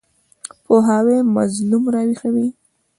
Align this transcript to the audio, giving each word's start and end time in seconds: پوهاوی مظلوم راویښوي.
پوهاوی 0.65 1.17
مظلوم 1.35 1.83
راویښوي. 1.93 2.47